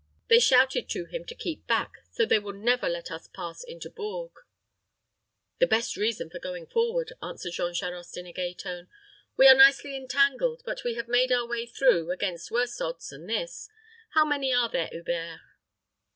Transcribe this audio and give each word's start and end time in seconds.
They 0.29 0.39
shouted 0.39 0.89
to 0.89 1.05
him 1.05 1.25
to 1.25 1.35
keep 1.35 1.67
back; 1.67 1.91
so 2.09 2.25
they 2.25 2.39
will 2.39 2.53
never 2.53 2.89
let 2.89 3.11
us 3.11 3.27
pass 3.27 3.63
into 3.63 3.87
Bourges." 3.87 4.33
"The 5.59 5.67
best 5.67 5.95
reason 5.95 6.27
for 6.31 6.39
going 6.39 6.65
forward," 6.65 7.13
answered 7.21 7.51
Jean 7.51 7.75
Charost, 7.75 8.17
in 8.17 8.25
a 8.25 8.33
gay 8.33 8.55
tone. 8.55 8.87
"We 9.37 9.47
are 9.47 9.53
nicely 9.53 9.95
entangled; 9.95 10.63
but 10.65 10.83
we 10.83 10.95
have 10.95 11.07
made 11.07 11.31
our 11.31 11.45
way 11.47 11.67
through, 11.67 12.09
against 12.09 12.49
worse 12.49 12.81
odds 12.81 13.09
than 13.09 13.27
this. 13.27 13.69
How 14.15 14.25
many 14.25 14.51
are 14.51 14.69
there, 14.69 14.87
Hubert?" 14.87 15.39